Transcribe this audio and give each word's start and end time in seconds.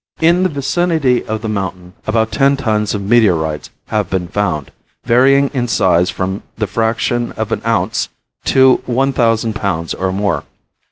In 0.19 0.41
the 0.41 0.49
vicinity 0.49 1.23
of 1.27 1.43
the 1.43 1.47
mountain 1.47 1.93
about 2.07 2.31
ten 2.31 2.57
tons 2.57 2.95
of 2.95 3.03
meteorites 3.03 3.69
have 3.89 4.09
been 4.09 4.27
found, 4.27 4.71
varying 5.05 5.49
in 5.53 5.67
size 5.67 6.09
from 6.09 6.41
the 6.57 6.65
fraction 6.65 7.33
of 7.33 7.51
an 7.51 7.61
ounce 7.63 8.09
to 8.45 8.81
one 8.87 9.13
thousand 9.13 9.53
pounds 9.53 9.93
or 9.93 10.11
more. 10.11 10.43